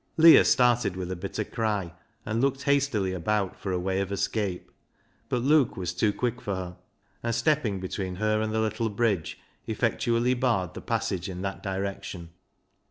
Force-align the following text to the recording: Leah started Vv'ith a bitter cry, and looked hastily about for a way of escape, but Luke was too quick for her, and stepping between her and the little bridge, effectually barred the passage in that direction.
Leah 0.17 0.43
started 0.43 0.93
Vv'ith 0.95 1.11
a 1.11 1.15
bitter 1.15 1.43
cry, 1.43 1.93
and 2.25 2.41
looked 2.41 2.63
hastily 2.63 3.13
about 3.13 3.55
for 3.55 3.71
a 3.71 3.77
way 3.77 4.01
of 4.01 4.11
escape, 4.11 4.71
but 5.29 5.43
Luke 5.43 5.77
was 5.77 5.93
too 5.93 6.11
quick 6.11 6.41
for 6.41 6.55
her, 6.55 6.77
and 7.21 7.35
stepping 7.35 7.79
between 7.79 8.15
her 8.15 8.41
and 8.41 8.51
the 8.51 8.59
little 8.59 8.89
bridge, 8.89 9.37
effectually 9.67 10.33
barred 10.33 10.73
the 10.73 10.81
passage 10.81 11.29
in 11.29 11.43
that 11.43 11.61
direction. 11.61 12.31